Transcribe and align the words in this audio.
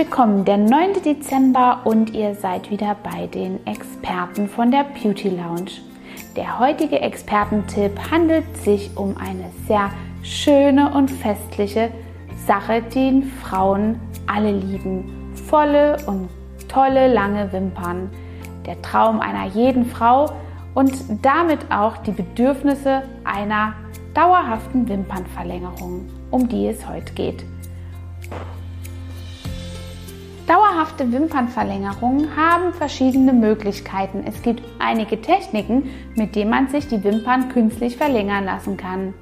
willkommen, 0.00 0.44
der 0.44 0.56
9. 0.56 1.02
Dezember 1.04 1.82
und 1.84 2.12
ihr 2.12 2.34
seid 2.34 2.70
wieder 2.70 2.96
bei 3.02 3.28
den 3.28 3.64
Experten 3.66 4.48
von 4.48 4.70
der 4.70 4.84
Beauty 4.84 5.28
Lounge. 5.28 5.70
Der 6.36 6.58
heutige 6.58 7.00
Expertentipp 7.00 7.92
handelt 8.10 8.44
sich 8.56 8.90
um 8.96 9.16
eine 9.16 9.44
sehr 9.68 9.90
schöne 10.22 10.92
und 10.92 11.10
festliche 11.10 11.90
Sache, 12.46 12.82
die 12.82 13.22
Frauen 13.42 14.00
alle 14.26 14.50
lieben. 14.50 15.34
Volle 15.48 15.98
und 16.06 16.28
tolle 16.68 17.12
lange 17.12 17.52
Wimpern. 17.52 18.10
Der 18.66 18.80
Traum 18.82 19.20
einer 19.20 19.46
jeden 19.46 19.86
Frau 19.86 20.32
und 20.74 20.92
damit 21.22 21.70
auch 21.70 21.98
die 21.98 22.12
Bedürfnisse 22.12 23.02
einer 23.24 23.74
dauerhaften 24.14 24.88
Wimpernverlängerung, 24.88 26.08
um 26.30 26.48
die 26.48 26.66
es 26.66 26.88
heute 26.88 27.12
geht. 27.14 27.44
Dauerhafte 30.50 31.12
Wimpernverlängerungen 31.12 32.34
haben 32.34 32.72
verschiedene 32.72 33.32
Möglichkeiten. 33.32 34.24
Es 34.26 34.42
gibt 34.42 34.64
einige 34.80 35.22
Techniken, 35.22 35.90
mit 36.16 36.34
denen 36.34 36.50
man 36.50 36.66
sich 36.66 36.88
die 36.88 37.04
Wimpern 37.04 37.50
künstlich 37.50 37.96
verlängern 37.96 38.46
lassen 38.46 38.76
kann. 38.76 39.14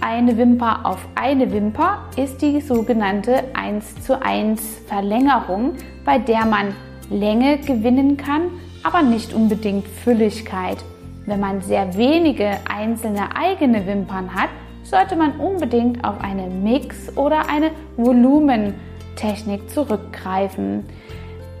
Eine 0.00 0.38
Wimper 0.38 0.86
auf 0.86 1.06
eine 1.16 1.52
Wimper 1.52 1.98
ist 2.16 2.40
die 2.40 2.62
sogenannte 2.62 3.44
1 3.52 4.04
zu 4.06 4.22
1 4.22 4.84
Verlängerung, 4.86 5.74
bei 6.06 6.18
der 6.18 6.46
man 6.46 6.74
Länge 7.10 7.58
gewinnen 7.58 8.16
kann, 8.16 8.44
aber 8.84 9.02
nicht 9.02 9.34
unbedingt 9.34 9.86
Fülligkeit. 9.86 10.78
Wenn 11.26 11.40
man 11.40 11.60
sehr 11.60 11.94
wenige 11.98 12.56
einzelne 12.74 13.36
eigene 13.36 13.86
Wimpern 13.86 14.34
hat, 14.34 14.48
sollte 14.82 15.14
man 15.14 15.32
unbedingt 15.32 16.02
auf 16.02 16.22
eine 16.22 16.46
Mix- 16.46 17.14
oder 17.18 17.50
eine 17.50 17.70
Volumen 17.98 18.72
Technik 19.16 19.70
zurückgreifen. 19.70 20.84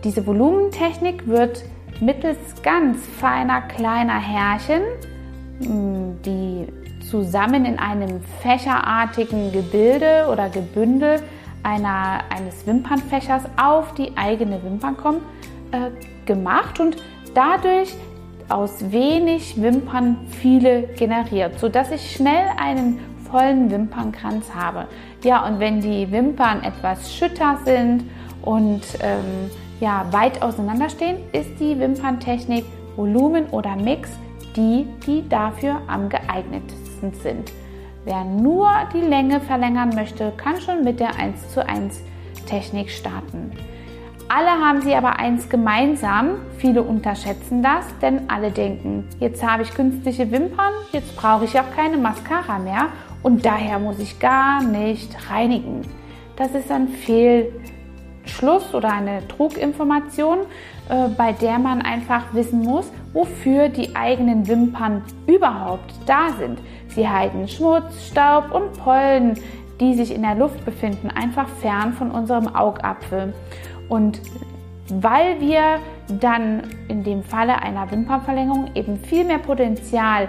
Diese 0.04 0.26
Volumentechnik 0.26 1.26
wird 1.26 1.64
mittels 2.00 2.38
ganz 2.62 2.98
feiner 3.06 3.62
kleiner 3.62 4.18
Härchen, 4.18 4.82
hm, 5.60 6.18
die 6.24 6.66
zusammen 7.08 7.64
in 7.64 7.78
einem 7.78 8.20
fächerartigen 8.40 9.52
Gebilde 9.52 10.26
oder 10.30 10.48
Gebündel 10.48 11.22
einer, 11.62 12.20
eines 12.30 12.66
Wimpernfächers 12.66 13.42
auf 13.56 13.94
die 13.94 14.16
eigene 14.16 14.62
Wimpern 14.62 14.96
kommen, 14.96 15.20
äh, 15.70 15.90
gemacht 16.26 16.80
und 16.80 16.96
dadurch 17.34 17.94
aus 18.48 18.90
wenig 18.90 19.60
Wimpern 19.60 20.26
viele 20.40 20.82
generiert, 20.96 21.58
sodass 21.58 21.90
ich 21.90 22.12
schnell 22.12 22.46
einen 22.56 22.98
vollen 23.32 23.70
Wimpernkranz 23.70 24.54
habe. 24.54 24.86
Ja, 25.24 25.44
und 25.46 25.58
wenn 25.58 25.80
die 25.80 26.12
Wimpern 26.12 26.62
etwas 26.62 27.12
schütter 27.12 27.58
sind 27.64 28.04
und 28.42 28.82
ähm, 29.00 29.50
ja, 29.80 30.06
weit 30.12 30.42
auseinander 30.42 30.88
stehen, 30.88 31.16
ist 31.32 31.58
die 31.58 31.78
Wimperntechnik 31.80 32.64
Volumen 32.94 33.46
oder 33.46 33.74
Mix 33.74 34.10
die, 34.54 34.86
die 35.06 35.28
dafür 35.28 35.80
am 35.86 36.08
geeignetsten 36.08 37.14
sind. 37.14 37.52
Wer 38.04 38.24
nur 38.24 38.68
die 38.92 39.00
Länge 39.00 39.40
verlängern 39.40 39.90
möchte, 39.94 40.32
kann 40.36 40.60
schon 40.60 40.84
mit 40.84 41.00
der 41.00 41.16
1 41.16 41.54
zu 41.54 41.66
1 41.66 42.02
Technik 42.46 42.90
starten. 42.90 43.52
Alle 44.28 44.50
haben 44.50 44.80
sie 44.80 44.94
aber 44.94 45.18
eins 45.18 45.48
gemeinsam, 45.48 46.36
viele 46.56 46.82
unterschätzen 46.82 47.62
das, 47.62 47.84
denn 48.00 48.30
alle 48.30 48.50
denken, 48.50 49.06
jetzt 49.20 49.46
habe 49.46 49.62
ich 49.62 49.74
künstliche 49.74 50.30
Wimpern, 50.30 50.72
jetzt 50.90 51.14
brauche 51.16 51.44
ich 51.44 51.58
auch 51.60 51.70
keine 51.76 51.98
Mascara 51.98 52.58
mehr 52.58 52.88
und 53.22 53.44
daher 53.44 53.78
muss 53.78 53.98
ich 53.98 54.18
gar 54.18 54.62
nicht 54.62 55.30
reinigen. 55.30 55.82
Das 56.36 56.54
ist 56.54 56.70
ein 56.70 56.88
Fehlschluss 56.88 58.74
oder 58.74 58.92
eine 58.92 59.26
Truginformation, 59.28 60.38
äh, 60.88 61.08
bei 61.16 61.32
der 61.32 61.58
man 61.58 61.82
einfach 61.82 62.32
wissen 62.32 62.62
muss, 62.62 62.90
wofür 63.12 63.68
die 63.68 63.94
eigenen 63.94 64.48
Wimpern 64.48 65.02
überhaupt 65.26 65.92
da 66.06 66.30
sind. 66.38 66.60
Sie 66.88 67.08
halten 67.08 67.46
Schmutz, 67.48 68.08
Staub 68.08 68.52
und 68.52 68.72
Pollen, 68.82 69.38
die 69.80 69.94
sich 69.94 70.14
in 70.14 70.22
der 70.22 70.34
Luft 70.34 70.64
befinden, 70.64 71.10
einfach 71.10 71.48
fern 71.48 71.92
von 71.92 72.10
unserem 72.10 72.54
Augapfel. 72.54 73.34
Und 73.88 74.20
weil 74.88 75.40
wir 75.40 75.78
dann 76.20 76.62
in 76.88 77.02
dem 77.02 77.22
Falle 77.22 77.60
einer 77.62 77.90
Wimpernverlängerung 77.90 78.70
eben 78.74 78.98
viel 78.98 79.24
mehr 79.24 79.38
Potenzial 79.38 80.28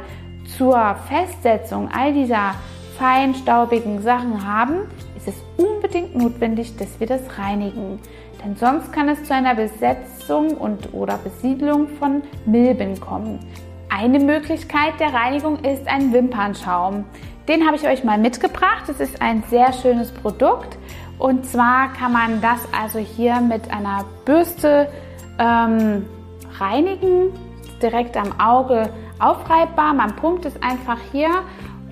zur 0.57 0.95
Festsetzung 1.07 1.89
all 1.91 2.13
dieser 2.13 2.55
feinstaubigen 2.97 4.01
Sachen 4.01 4.45
haben, 4.45 4.87
ist 5.15 5.27
es 5.27 5.35
unbedingt 5.57 6.15
notwendig, 6.15 6.75
dass 6.77 6.99
wir 6.99 7.07
das 7.07 7.21
reinigen. 7.37 7.99
Denn 8.43 8.55
sonst 8.55 8.91
kann 8.91 9.09
es 9.09 9.23
zu 9.23 9.33
einer 9.33 9.55
Besetzung 9.55 10.51
und 10.57 10.93
oder 10.93 11.17
Besiedlung 11.17 11.87
von 11.87 12.23
Milben 12.45 12.99
kommen. 12.99 13.39
Eine 13.89 14.19
Möglichkeit 14.19 14.99
der 14.99 15.13
Reinigung 15.13 15.59
ist 15.59 15.87
ein 15.87 16.11
Wimpernschaum. 16.11 17.05
Den 17.47 17.65
habe 17.65 17.75
ich 17.75 17.87
euch 17.87 18.03
mal 18.03 18.17
mitgebracht. 18.17 18.89
Es 18.89 18.99
ist 18.99 19.21
ein 19.21 19.43
sehr 19.49 19.71
schönes 19.71 20.11
Produkt. 20.11 20.77
Und 21.19 21.45
zwar 21.45 21.93
kann 21.93 22.11
man 22.11 22.41
das 22.41 22.59
also 22.77 22.99
hier 22.99 23.39
mit 23.39 23.71
einer 23.71 24.03
Bürste 24.25 24.89
ähm, 25.39 26.05
reinigen, 26.59 27.31
direkt 27.81 28.17
am 28.17 28.39
Auge 28.39 28.89
aufreibbar. 29.19 29.93
Man 29.93 30.15
pumpt 30.15 30.45
es 30.45 30.61
einfach 30.61 30.97
hier 31.11 31.29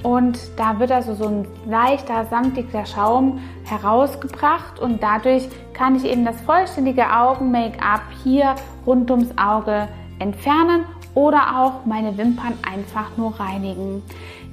und 0.03 0.39
da 0.57 0.79
wird 0.79 0.91
also 0.91 1.13
so 1.13 1.28
ein 1.28 1.47
leichter, 1.66 2.25
samtiger 2.25 2.85
Schaum 2.85 3.39
herausgebracht 3.66 4.79
und 4.79 5.01
dadurch 5.01 5.47
kann 5.73 5.95
ich 5.95 6.06
eben 6.06 6.25
das 6.25 6.39
vollständige 6.41 7.12
Augen-Make-up 7.12 8.01
hier 8.23 8.56
rund 8.85 9.11
ums 9.11 9.29
Auge 9.38 9.88
entfernen 10.19 10.85
oder 11.13 11.59
auch 11.59 11.85
meine 11.85 12.17
Wimpern 12.17 12.53
einfach 12.67 13.16
nur 13.17 13.40
reinigen. 13.40 14.01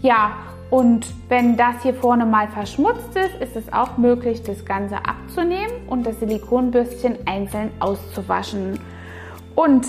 Ja, 0.03 0.33
und 0.71 1.07
wenn 1.29 1.57
das 1.57 1.83
hier 1.83 1.95
vorne 1.95 2.27
mal 2.27 2.49
verschmutzt 2.49 3.17
ist, 3.17 3.41
ist 3.41 3.57
es 3.57 3.73
auch 3.73 3.97
möglich, 3.97 4.43
das 4.43 4.65
Ganze 4.67 4.97
abzunehmen 4.97 5.73
und 5.89 6.07
das 6.07 6.21
Silikonbürstchen 6.21 7.17
einzeln 7.27 7.71
auszuwaschen. 7.81 8.79
Und 9.55 9.87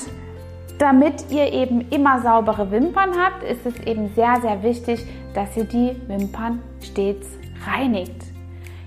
damit 0.80 1.30
ihr 1.30 1.52
eben 1.52 1.82
immer 1.92 2.22
saubere 2.22 2.72
Wimpern 2.72 3.12
habt, 3.18 3.44
ist 3.44 3.66
es 3.66 3.80
eben 3.86 4.10
sehr, 4.16 4.40
sehr 4.42 4.64
wichtig, 4.64 5.06
dass 5.34 5.56
ihr 5.56 5.66
die 5.66 5.96
Wimpern 6.08 6.64
stets 6.82 7.28
reinigt. 7.68 8.24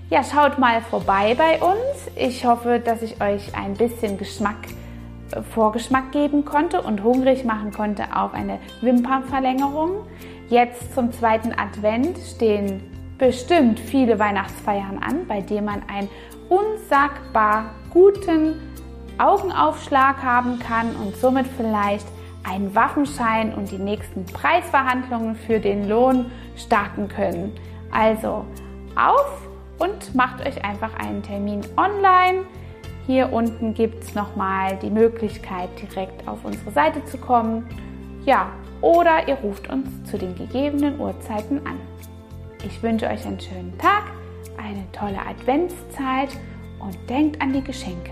Ja, 0.09 0.23
schaut 0.23 0.59
mal 0.59 0.81
vorbei 0.81 1.35
bei 1.37 1.61
uns. 1.61 2.11
Ich 2.15 2.45
hoffe, 2.45 2.81
dass 2.83 3.01
ich 3.01 3.21
euch 3.21 3.55
ein 3.55 3.75
bisschen 3.75 4.17
Geschmack, 4.17 4.57
äh, 5.31 5.41
Vorgeschmack 5.41 6.11
geben 6.11 6.45
konnte 6.45 6.81
und 6.81 7.03
hungrig 7.03 7.45
machen 7.45 7.71
konnte 7.71 8.03
auf 8.15 8.33
eine 8.33 8.59
Wimpernverlängerung. 8.81 10.05
Jetzt 10.49 10.93
zum 10.93 11.11
zweiten 11.11 11.53
Advent 11.53 12.17
stehen 12.17 12.81
bestimmt 13.17 13.79
viele 13.79 14.19
Weihnachtsfeiern 14.19 14.97
an, 14.97 15.25
bei 15.27 15.41
denen 15.41 15.65
man 15.65 15.83
einen 15.87 16.09
unsagbar 16.49 17.71
guten 17.91 18.59
Augenaufschlag 19.17 20.21
haben 20.23 20.59
kann 20.59 20.95
und 20.95 21.15
somit 21.17 21.47
vielleicht 21.57 22.07
einen 22.43 22.73
Waffenschein 22.75 23.53
und 23.53 23.71
die 23.71 23.77
nächsten 23.77 24.25
Preisverhandlungen 24.25 25.35
für 25.35 25.59
den 25.59 25.87
Lohn 25.87 26.31
starten 26.55 27.07
können. 27.07 27.53
Also 27.91 28.45
auf 28.95 29.41
und 29.79 30.13
macht 30.15 30.45
euch 30.45 30.63
einfach 30.63 30.93
einen 30.95 31.23
Termin 31.23 31.61
online. 31.77 32.45
Hier 33.05 33.31
unten 33.31 33.73
gibt 33.73 34.03
es 34.03 34.15
nochmal 34.15 34.77
die 34.81 34.89
Möglichkeit, 34.89 35.69
direkt 35.81 36.27
auf 36.27 36.43
unsere 36.43 36.71
Seite 36.71 37.03
zu 37.05 37.17
kommen. 37.17 37.67
Ja, 38.25 38.47
oder 38.81 39.27
ihr 39.27 39.35
ruft 39.35 39.69
uns 39.69 39.87
zu 40.09 40.17
den 40.17 40.35
gegebenen 40.35 40.99
Uhrzeiten 40.99 41.65
an. 41.65 41.77
Ich 42.65 42.81
wünsche 42.81 43.07
euch 43.07 43.25
einen 43.25 43.39
schönen 43.39 43.77
Tag, 43.77 44.03
eine 44.57 44.89
tolle 44.91 45.19
Adventszeit 45.19 46.29
und 46.79 46.97
denkt 47.09 47.41
an 47.41 47.51
die 47.51 47.63
Geschenke. 47.63 48.11